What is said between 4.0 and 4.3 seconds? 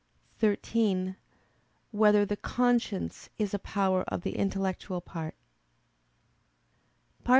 of